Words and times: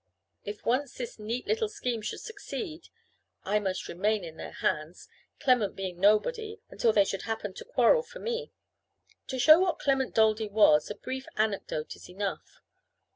If 0.43 0.65
once 0.65 0.95
this 0.95 1.19
neat 1.19 1.45
little 1.45 1.69
scheme 1.69 2.01
should 2.01 2.21
succeed, 2.21 2.89
I 3.43 3.59
must 3.59 3.87
remain 3.87 4.23
in 4.23 4.35
their 4.35 4.53
hands, 4.53 5.07
Clement 5.39 5.75
being 5.75 5.99
nobody, 5.99 6.59
until 6.71 6.91
they 6.91 7.05
should 7.05 7.21
happen 7.21 7.53
to 7.53 7.65
quarrel 7.65 8.01
for 8.01 8.17
me. 8.17 8.51
To 9.27 9.37
show 9.37 9.59
what 9.59 9.77
Clement 9.77 10.15
Daldy 10.15 10.47
was, 10.49 10.89
a 10.89 10.95
brief 10.95 11.27
anecdote 11.35 11.95
is 11.95 12.09
enough. 12.09 12.63